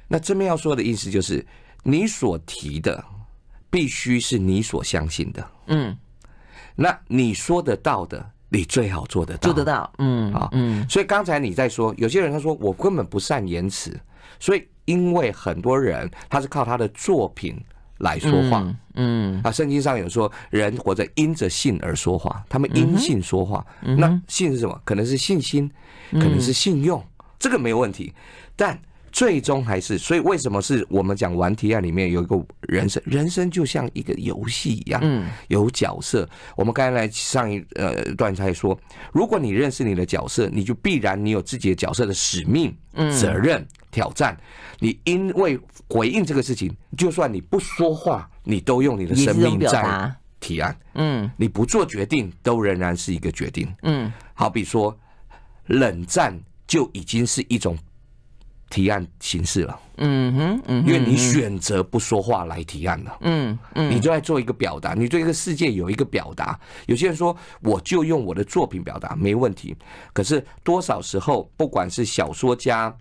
[0.08, 1.46] 那这边要说的意思就是，
[1.84, 3.02] 你所提的
[3.70, 5.50] 必须是你所相信的。
[5.68, 5.96] 嗯。
[6.74, 9.48] 那你说得到的，你最好做得到。
[9.48, 9.92] 做得到。
[9.98, 10.32] 嗯。
[10.34, 10.48] 啊。
[10.50, 10.88] 嗯。
[10.88, 13.96] 所以刚才你在说，有些人他说我根本不善言辞，
[14.40, 17.56] 所以因为很多人他是靠他的作品。
[17.98, 18.60] 来说话，
[18.94, 19.40] 嗯，嗯。
[19.44, 24.80] 啊，圣经上有说，人活着因着信而说话，他们因信说话，嗯、那信是什么？
[24.84, 25.70] 可能是信心，
[26.12, 28.12] 可能是信用，嗯、这个没有问题。
[28.56, 28.76] 但
[29.10, 36.28] 最终还是，所以为什么是我们讲玩提案里面有一个人生，人生就像一个游戏一样，嗯，有角色。
[36.56, 38.78] 我们刚才来上一呃段才说，
[39.12, 42.72] 如果你认识你的角色，你就必然你有自己的角色的使命、
[43.18, 44.36] 责任、挑战。
[44.78, 50.76] 你因为回应这个事情，就算你不说话，你都用你的生命在提案。
[50.94, 53.68] 嗯，你不做决定，都仍然是一个决定。
[53.82, 54.96] 嗯，好比说
[55.66, 57.76] 冷战就已经是一种
[58.70, 59.80] 提案形式了。
[59.96, 63.18] 嗯哼，嗯，因为你选择不说话来提案了。
[63.22, 66.56] 嗯嗯，你就在做一个表达，你对这个世界有一个表达。
[66.86, 69.76] 有些人说，我就用我的作品表达没问题，
[70.12, 72.96] 可是多少时候，不管是小说家。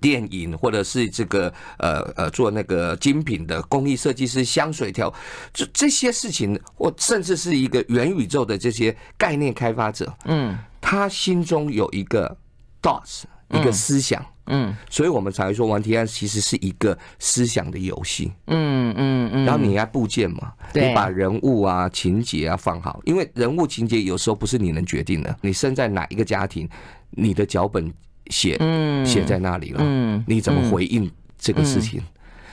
[0.00, 5.12] 电影，或者是这个呃呃做那个精品的工艺设计师、香水调，
[5.52, 12.36] 这这些事情，或甚至是一个元宇宙的这些概念开发者，嗯，他心中有一个
[12.80, 26.68] thoughts，一个思想，嗯，所以我们才会说玩提案其实是一个思想的游戏，嗯嗯嗯，然后你要部件嘛，你把人物啊、情节啊放好，因为人物情节有时候不是你能决定的，你生在哪一个家庭，
[27.10, 27.92] 你的脚本。
[28.30, 28.58] 写
[29.04, 32.02] 写在那里了，你怎么回应这个事情？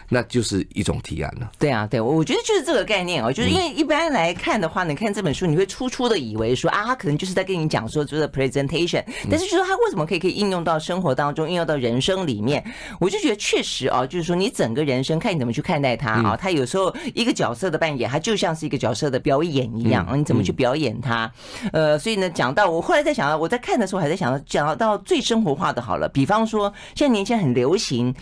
[0.10, 1.52] 那就是一种提案了。
[1.58, 12.64] 对啊，对，我觉得就是这个概念哦，就是因为一般来看的话，你看这本书，你会初初的以为说啊，他可能就是在跟你讲说这个 presentation，但是就说他为什么可以可以应用到生活当中，应用到人生里面，
[13.00, 21.32] 我就觉得确实啊，就是说你整个人生看你怎么去看待它啊，他有时候一个角色的扮演，他就像是一个角色的表演一样，你怎么去表演它？
[21.72, 28.14] 呃，所以呢，讲到我后来在想到，我在看的时候还在想到，讲到最生活化的好了，比方说现在年轻人很流行。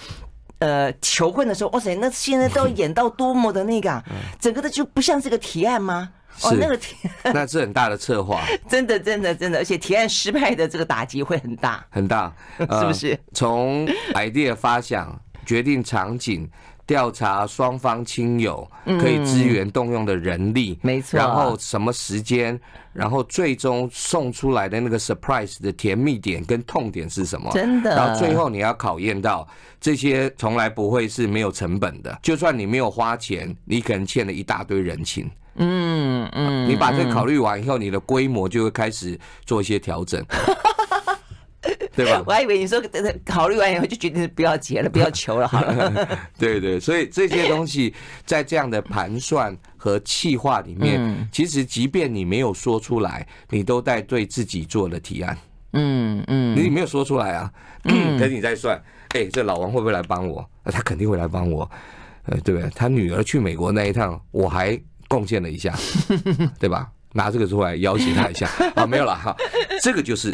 [0.59, 4.03] 呃，求婚的时候，哇塞，那现在都演到多么的那个，啊，
[4.39, 6.09] 整个的就不像是个提案吗？
[6.41, 6.95] 哦，那个提，
[7.33, 13.19] 那是很大的策划， 真的，真的，真的，而且提案失败的这个打击会很大，很大，呃、 是不是？
[13.33, 16.49] 从 idea 发想、决定场景、
[16.85, 22.59] 调查双方亲友可以支援动用的人力，没错，然后什么时间？
[22.91, 27.49] 然后最终送出来的那个 surprise 的甜蜜点跟痛点是什么？
[27.51, 27.95] 真的。
[27.95, 29.47] 然后最后你要考验到
[29.81, 35.29] 这些从来不会是没有成本的，就算你没有花钱，你可能欠了一大堆人情。
[35.55, 36.69] 嗯嗯。
[36.69, 40.23] 你把这考虑完以后，你的规模就会开始做一些调整。
[41.95, 42.21] 对吧？
[42.27, 42.81] 我还以为你说
[43.25, 46.07] 考虑完以后就决定不要结了，不要求了，好了。
[46.37, 47.93] 对对，所以这些东西
[48.25, 55.37] 在这样的盘算和企划里面，其实即便你没有说出来，你都在对自己做了提案。
[55.73, 57.51] 嗯嗯，你没有说出来啊，
[57.85, 58.79] 嗯， 可是你在算，
[59.09, 60.47] 哎，这老王会不会来帮我？
[60.65, 61.69] 他肯定会来帮我，
[62.25, 62.69] 呃，对不对？
[62.75, 65.75] 他女儿去美国那一趟，我还贡献了一下，
[66.59, 66.89] 对吧？
[67.15, 69.35] 拿这个出来要挟他一下啊，没有了哈，
[69.83, 70.33] 这个就是。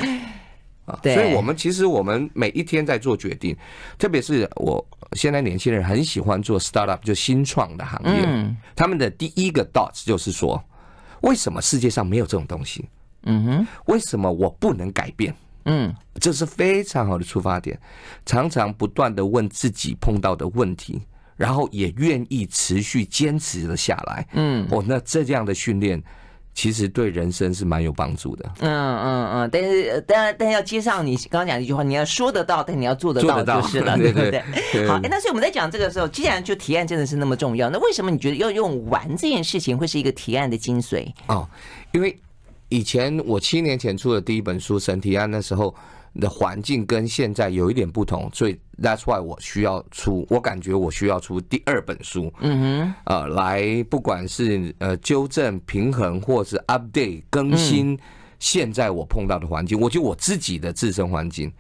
[1.02, 3.56] 对，所以我们其实我们每一天在做决定，
[3.98, 8.24] 特别是我现在年轻人很喜欢做 startup，就新创的行业。
[8.26, 10.64] 嗯他们的第一个 dots 就是说，
[11.22, 12.88] 为什么世界上没有这种东西？
[13.24, 15.36] 嗯哼，为什么我不能改变？
[15.66, 17.78] 嗯，这是非常好的出发点。
[18.26, 21.02] 常常不断的问自己碰到的问题，
[21.36, 24.26] 然后也愿意持续坚持了下来。
[24.34, 26.02] 嗯，哦，那这样的训练。
[26.60, 28.44] 其实对人生是蛮有帮助的。
[28.60, 34.86] 嗯嗯嗯，但是但是要接上你刚刚讲的一句话，你要说得到，但你要做得到就是了， 对不对？
[34.86, 41.10] 好，哎，那所以我们在讲这个时候，既然就提案真的是那么重要，那为什么你觉得要用玩这件事情会是一个提案的精髓？
[41.28, 41.48] 哦，
[41.94, 42.20] 因为
[42.68, 45.74] 以前我七年前出的第一本书《神提案》那时候。
[46.20, 57.98] 的环境跟现在有一点不同，所以 that's why 我需要出，我感觉我需要出第二本书，嗯哼，呃，来不管是呃纠正、平衡，或是 update 更新，
[58.40, 61.52] 现在我碰到的环境，我觉得我自己的自身环境，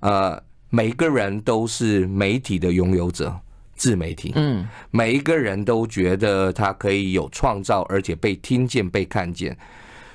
[0.00, 3.34] 呃，每个人都是媒体的拥有者，
[3.74, 9.56] 自媒体，嗯，每一个人都觉得他可以有创造，而且被听见、被看见。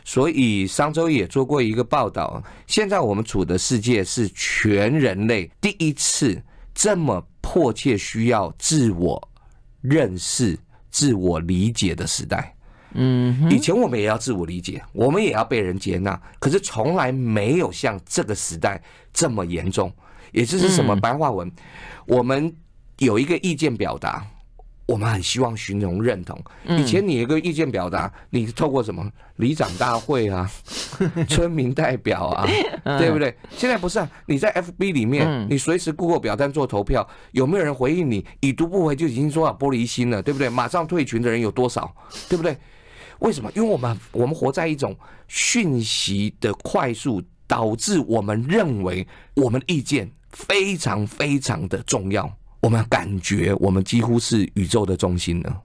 [0.04, 6.42] 所以上周也做过一个报道，现在我们处的世界是全人类第一次
[6.74, 9.30] 这么迫切需要自我
[9.82, 10.58] 认识、
[10.90, 12.56] 自我理解的时代。
[12.94, 18.82] 嗯，以前我们也要自我理解，我们也要被人接纳，可是从来没有像这个时代
[19.14, 19.92] 这么严重。
[20.32, 21.52] 也就是什么白话文，
[22.06, 22.54] 我们
[22.98, 24.26] 有一个意见表达。
[24.86, 26.38] 我们很希望寻容认同。
[26.68, 30.50] 以前你有个意见表达，你透过什么里长大会啊、
[31.30, 32.46] 村民代表啊，
[32.98, 33.34] 对不对？
[33.52, 38.26] 现在不是啊，你在 FB 里面，你随时 Google 表单做投票，有没有人回应你？
[38.42, 40.50] 已读不回就已经说了玻璃心了，对不对？
[40.50, 41.94] 马上退群的人有多少？
[42.28, 42.58] 对不对？
[43.20, 43.52] 为什么？
[43.56, 44.96] 因为我们我们活在一种
[45.28, 52.30] 讯息的快速，导致我们认为我们的意见非常非常的重要。
[52.62, 55.62] 我们感觉我们几乎是宇宙的中心了。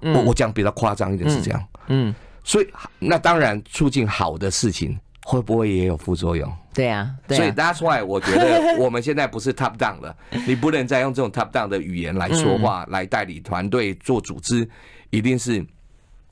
[0.00, 1.64] 我我讲比较夸张一点是这样。
[1.88, 6.50] 嗯，所以那当然促进好的事情会不会也有副作用？
[6.74, 10.14] 对啊，所以 that's why 我觉得我们现在不是 top down 了，
[10.46, 14.68] 你不能再用这种 top down 的语言来说话，来代理团队做组织，
[15.10, 15.64] 一定是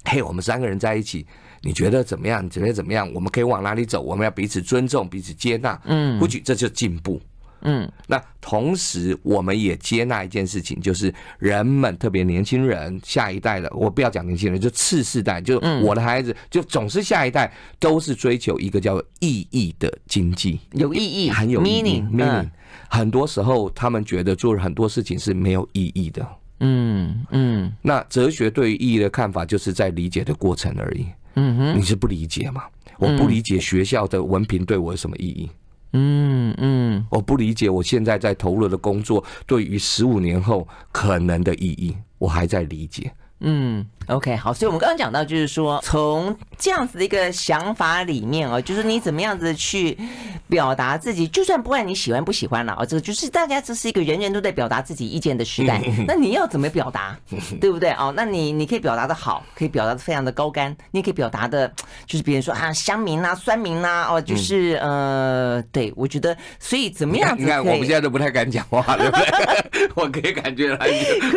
[0.04, 1.26] 嘿，我们三个人在一起，
[1.62, 2.44] 你觉得怎么样？
[2.44, 3.10] 你觉得怎么样？
[3.14, 4.02] 我们可以往哪里走？
[4.02, 5.80] 我们要彼此尊重，彼此接纳。
[5.84, 7.20] 嗯，或许这就是进步。
[7.62, 22.48] 嗯，那同时我们也接纳一件事情，就是人们特别年轻人，下一代的，我不要讲年轻人，就次世代，就我的孩子，就总是下一代都是追求一个叫意义的经济，有意义，很有 meaning meaning。
[22.88, 26.26] 很多时候他们觉得做很多事情是没有意义的。
[26.60, 31.06] 嗯嗯，那哲学对于意义的看法，就是在理解的过程而已。
[31.34, 32.64] 嗯哼，你是不理解吗？
[32.98, 35.50] 我不理解学校的文凭对我有什么意义。
[35.92, 43.12] 嗯嗯，我不理解我现在在投入的工作对于十五年后可能的意义，我还在理解。
[43.40, 49.96] 嗯，OK，好，所以我们刚刚讲到，就是说从这样子的一个想法里面哦，就是你怎么样子去
[50.48, 57.16] 表达自己，就算不管你喜欢不喜欢了哦，这个就是大家这是一个人人都在表达自己意见的时代， 那你要怎么表达，
[57.60, 58.12] 对不对哦？
[58.16, 61.72] 那你你可以表达的好，可以表达的非常的高干，你也可以表达的，
[62.04, 67.42] 就是别人说啊乡民呐、酸民呐，哦，就是呃，对我觉得，所以怎么样子？
[67.44, 69.88] 你看我们现在都不太敢讲话，对不对？
[69.94, 70.88] 我可以感觉来，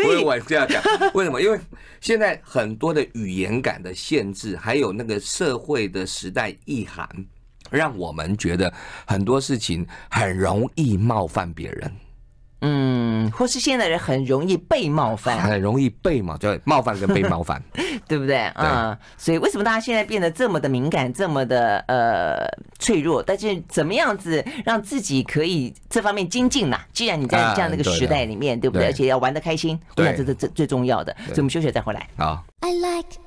[0.02, 0.82] 不会往这样讲，
[1.14, 1.40] 为什么？
[1.40, 1.60] 因为
[2.02, 2.42] 现在。
[2.56, 7.08] 很很多的语言感的限制，还有那个社会的时代意涵，
[7.70, 8.74] 让我们觉得
[9.06, 11.92] 很多事情很容易冒犯别人。
[12.68, 17.62] 嗯，或是现在人很容易被冒犯，很容易被冒，就冒犯跟被冒犯，
[18.08, 18.38] 对不对？
[18.38, 22.48] 啊、嗯，所以为什么大家现在变得这么的敏感，这么的呃
[22.80, 23.22] 脆弱？
[23.22, 26.80] 但是怎么样子让自己可以这方面精进呢？
[26.92, 28.88] 既然你在这样的一个时代里面，啊、对，对不对？
[28.88, 31.16] 而且要玩得开心，我想这是最最重要的。
[31.28, 32.10] 所以我们休息再回来。
[32.18, 32.44] 好。
[32.62, 33.20] I like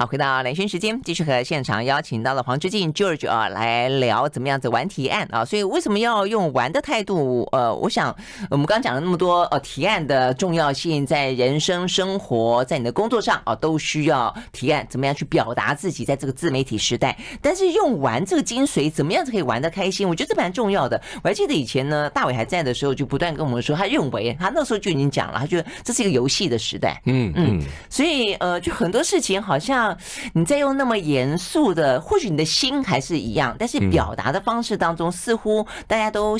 [0.00, 5.44] 好，回到连线时间，继续和现场邀请到了黄之进 George 啊，来聊怎么样子玩提案啊。
[5.44, 7.46] 所以为什么要用玩的态度？
[7.52, 8.16] 呃，我想
[8.48, 17.14] 我们刚刚讲了那么多呃提案的重要性，在人生生活，在你的工作上啊，都需要提案，怎么样去表达自己，在这个自媒体时代。
[17.42, 20.08] 但是用玩这个精髓，怎么样子可以玩得开心？
[20.08, 20.98] 我觉得这蛮重要的。
[21.22, 27.02] 我还记得以前呢，大伟还在的时候，就不断跟我们说，他认为他那时候就已经讲了，他觉得这是一个游戏的时代。
[27.04, 29.89] 嗯嗯，所以呃，就很多事情好像。
[30.32, 36.36] 你再用那么严肃的，或许你的心还是一样，但是表达的方式当中，似乎大家都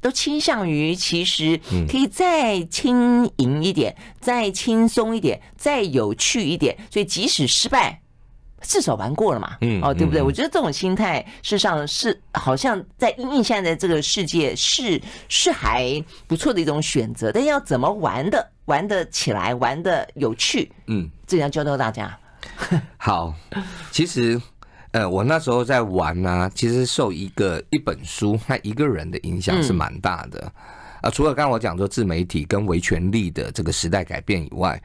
[0.00, 6.76] 都倾向于，其实可以再轻盈一点，再轻松一点，再有趣一点。
[6.90, 8.00] 所以即使失败，
[8.62, 10.22] 至少玩过了嘛，嗯，哦，对不对？
[10.22, 17.30] 我觉得这种心态，事实上是好像在因应现在的这个世界是是还不错的一种选择。
[17.30, 22.18] 但要怎么玩的，玩得起来，玩得有趣，嗯，这要教教大家。
[22.96, 23.34] 好，
[23.90, 24.40] 其实，
[24.92, 30.40] 呃，我那时候在玩呢、啊，其实受一个一本书和一个人的影响是蛮大的。
[30.46, 34.80] 啊、呃，除了刚刚我讲说自媒体跟维权力的这个时代改变以外，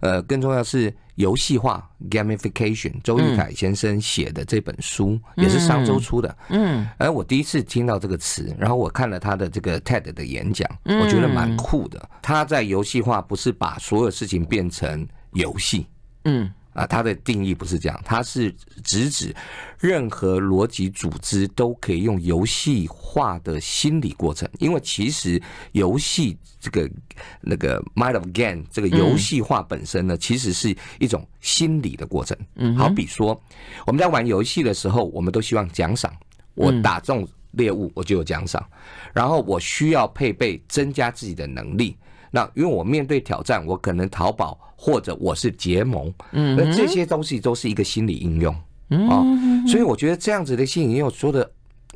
[0.00, 2.94] 呃，更重要是游戏化 （gamification）。
[3.02, 6.36] 周玉凯先生写的这本书也是上周出的。
[6.48, 12.08] 嗯，而我第一次听到这个词，然后我看了他的这个 TED 的演讲，我觉得蛮酷的。
[12.22, 15.86] 他在游戏化不是把所有事情变成游戏。
[16.24, 16.50] 嗯。
[16.78, 18.54] 啊，它的定义不是这样，它是
[18.84, 19.34] 直指
[19.80, 26.88] 任何逻辑组织都可以用游戏化的心理过程，因为其实游戏这个
[27.40, 32.36] 那个 mind of game 这个游戏化本身呢，其实是一种心理的过程。
[32.54, 33.38] 嗯，好比说
[33.84, 36.14] 我们在玩游戏的时候，我们都希望奖赏，
[36.54, 38.64] 我打中猎物我就有奖赏，
[39.12, 41.96] 然后我需要配备增加自己的能力。
[42.30, 48.54] 那因为我面对挑战，我可能淘宝，或者我是结盟，嗯，那这些东西都是一个心理应用，
[49.08, 49.24] 啊，
[49.66, 51.50] 所以我觉得这样子的心理应用说的，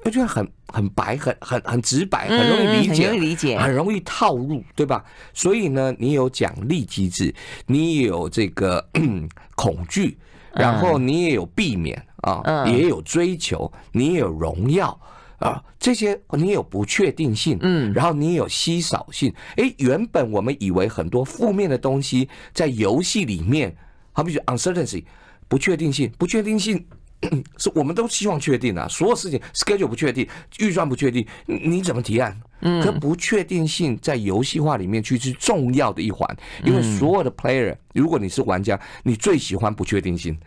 [0.05, 5.05] 我觉得很很白，很很很直白，很容易理解，很容易理解，很容易套路，对吧？
[5.35, 7.35] 所以呢，你有奖励机制，
[7.67, 8.87] 你有这个
[9.55, 10.19] 恐惧，
[10.55, 14.99] 然后你也有避免啊，也有追求，你也有荣耀。
[15.43, 23.75] 啊，这些你有不确定性，嗯，然后你有稀少性，哎，原本我们以为很多负面的东西在游戏里面，
[24.13, 25.05] 好比说 uncertainty
[25.49, 26.87] 不确定性，不确定性
[27.59, 30.27] 是我们都希望确定啊，所有事情 schedule 不确定，
[30.61, 32.41] 预算不确定，你怎么提案？
[32.61, 40.39] 嗯，可不确定性在游戏化里面去是重要的一环，因为所有的 player，如果你是玩家，你最喜欢不确定性，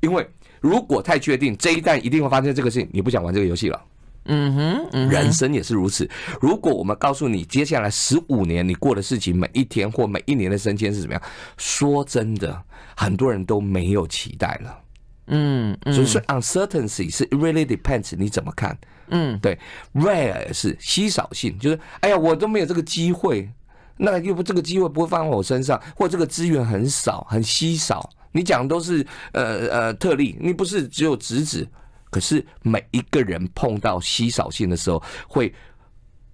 [0.00, 0.24] 因为
[0.60, 3.80] 如果太确定，这一旦一定会发生这个事情，你不想玩这个游戏了。
[4.26, 4.54] 嗯
[4.90, 6.08] 哼，人生也是如此。
[6.40, 11.22] 如果我们告诉你接下来十五年你过的事情，每一天或每一年的升迁是怎么样，
[11.58, 12.62] 说真的，
[12.96, 14.78] 很多人都没有期待了。
[15.26, 18.76] 嗯，嗯所以说 uncertainty 是 really depends 你怎么看？
[19.08, 19.58] 嗯，对
[19.92, 23.50] ，rare 是稀少性，就是哎呀，我都没有这个机会，
[23.98, 28.08] 那又不这个机会不会放在我身上，或这个资源很少，很稀少。
[28.32, 31.68] 你讲的都是呃呃特例，你不是只有直指。
[32.14, 35.52] 可是每一个人碰到稀少性的时候，会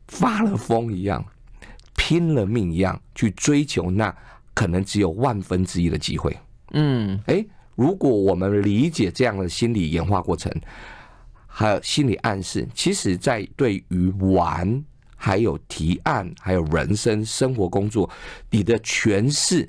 [0.09, 1.25] 发了疯一样，
[1.97, 4.15] 拼了命一样去追求那
[4.53, 6.37] 可能只有万分之一的机会。
[6.73, 10.53] 嗯，诶，如果我们理解这样的心理演化过程，
[11.47, 14.85] 还有心理暗示，其实在对于玩、
[15.17, 18.11] 还有提案、还有人生、生活、工作，
[18.51, 19.67] 你的诠释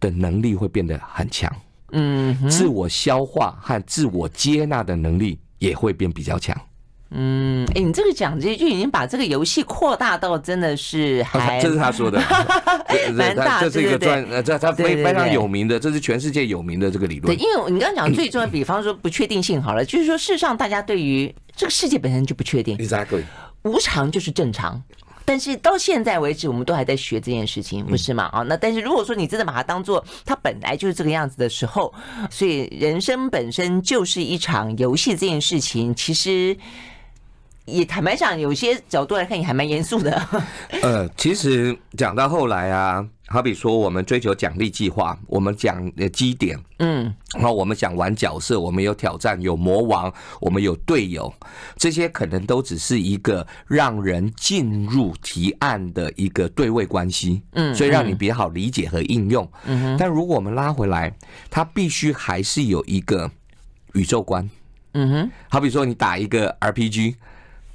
[0.00, 1.50] 的能力会变得很强。
[1.92, 6.56] 嗯，自我消化和自我接纳的能力也会变比较强。
[7.10, 12.20] 嗯，哎，你这个讲这就已经把这个游戏扩大到真的是还， 这是他说的，
[13.16, 17.34] 蛮大，这是一个专，呃，这他非非常有名的，这是全世界有名的这个理论。
[17.34, 23.22] 对，因为你刚刚讲最重要，比方说不确定性好了，就是说事实上大家对于这个世界本身就不确定，Exactly，
[23.62, 24.82] 无常就是正常。
[25.28, 28.30] 但是到现在为止，我们都还在学这件事情，不是吗？
[28.32, 31.92] 啊，那但是如果说你真的把它当做它本来就是这个样子的时候，
[32.30, 36.56] 所以人生本身就是一场游戏，这件事情其实
[37.68, 40.20] 也坦白讲，有些角度来看也还蛮严肃的。
[40.82, 43.06] 呃，其实讲到后来啊。
[43.30, 50.10] 好比说，我们追求奖励计划，我们讲呃基点，嗯，然后我们想玩角色，我们有挑战，有魔王，
[50.40, 51.30] 我们有队友，
[51.76, 59.96] 这些可能都只是一个让人进入提案的一个对位关系，嗯，所以让你比较好理解和应用，嗯哼。
[59.98, 61.14] 但如果我们拉回来，
[61.50, 63.30] 它必须还是有一个
[63.92, 64.48] 宇宙观，
[64.92, 65.30] 嗯哼。
[65.50, 67.16] 好比说，你打一个 RPG，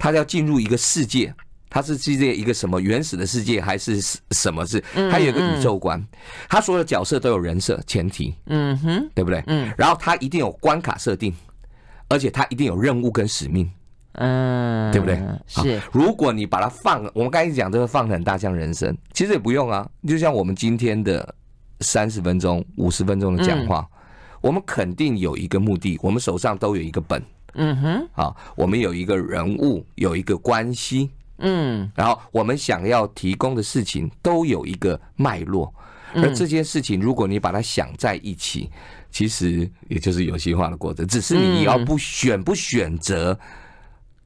[0.04, 1.34] 它要进入一个世界。
[1.70, 4.00] 他是世界一个什么原始的世界，还是
[4.30, 4.78] 什么是？
[5.10, 6.00] 他有一个宇宙观，
[6.48, 9.42] 他所有的角色都有人设前提，嗯哼，对不对？
[9.48, 11.34] 嗯，然后他一定有关卡设定，
[12.06, 13.68] 而且他一定有任务跟使命，
[14.12, 15.20] 嗯，对不对？
[15.48, 15.82] 是。
[15.90, 19.88] 如果你把它放，我们刚才讲这个放很大，像人生，其实也不用啊。
[20.06, 21.34] 就像我们今天的
[21.80, 23.84] 三十分钟、五十分钟的讲话，
[24.40, 27.20] 我们肯定有一个目的，我们手上都有一个本，
[27.54, 31.10] 嗯哼，好，我们有一个人物，有一个关系。
[31.38, 35.72] 嗯，然后我们想要提供的事情都有一个脉络，
[36.14, 38.70] 而这件事情如果你把它想在一起，
[39.10, 43.36] 其实也就是游戏化的过程，只是你要不选不选择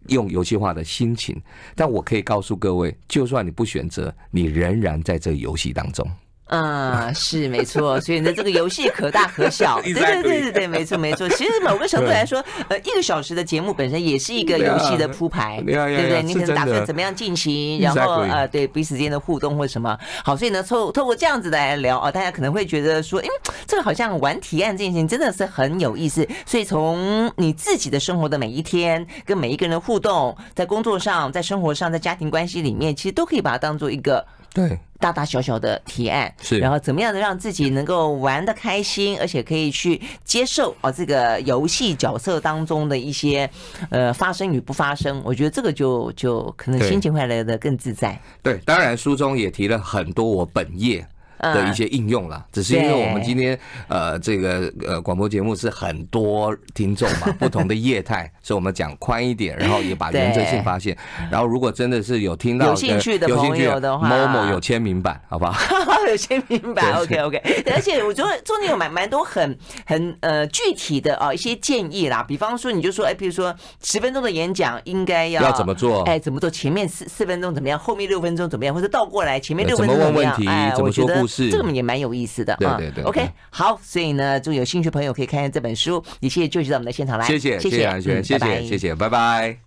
[0.08, 1.40] 用游戏化的心情。
[1.74, 6.06] 但我可以告诉各位，就算你不选择，你仍然在这个游戏当中。
[6.48, 11.28] 嗯，是没错，所以呢，这个游戏可大可小， 对对对对对，没错没错。
[11.30, 16.22] 其实某个程度来说，呃，一个小时的节目本身也是一个游戏的铺排，对不对？
[16.22, 19.98] 你可能打算怎么样进行，然后呃，对彼此间的互动或什么。
[20.24, 23.26] 好，所以呢，透透过这样子来聊啊，大家可能会觉得说，哎，
[23.66, 26.26] 这个好像玩提案这件事情真的是很有意思。
[26.46, 34.24] 所以从你自己的生活的每一天，跟每一个人的互动，在工作上，在生活上，在家庭关系里面，其实都可以把它当做一个。
[34.54, 43.48] 对，大大小小的提案是，然后怎么样的让自己能够玩的开心，而且可以去接受啊这个游戏角色当中的一些
[43.90, 48.20] 呃发生与不发生，我觉得这个就就可能心情会来的更自在。
[48.42, 51.06] 对，对，当然书中也提了很多我本业。
[51.40, 53.58] 的一些应用了，只是因为我们今天
[53.88, 60.96] 呃这个呃广播节目是很多听众嘛， 不同的业态，所以我们讲宽一点，然后也把原则性发现。
[61.30, 65.54] 然后如果真的是有听到有兴趣的朋友的话，某某有签名版，好不好？
[66.08, 67.38] 有签名版，OK OK。
[67.72, 76.02] 而且我觉得中间有蛮蛮多很很呃具体的啊一些建议啦，比方说你就说哎，比如说十分钟的演讲应该要要怎么做？
[76.04, 76.48] 哎，怎么做？
[76.48, 77.78] 前面四四分钟怎么样？
[77.78, 78.74] 后面六分钟怎么样？
[78.74, 80.34] 或者倒过来，前面六分钟怎么样？
[80.46, 81.27] 哎，我觉得。
[81.28, 83.04] 是这个也蛮有意思的啊，对对对。
[83.04, 86.02] OK，好，所以呢，就有兴趣朋友可以看看这本书。
[86.20, 89.58] 也谢谢舅舅到我们的现场来，谢谢谢谢谢谢谢谢，拜拜。